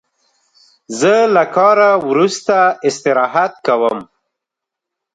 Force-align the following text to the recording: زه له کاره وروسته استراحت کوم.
زه 0.99 1.13
له 1.35 1.43
کاره 1.55 1.91
وروسته 2.09 2.57
استراحت 2.87 3.53
کوم. 3.67 3.97